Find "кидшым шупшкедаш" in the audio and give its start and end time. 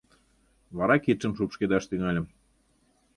1.03-1.83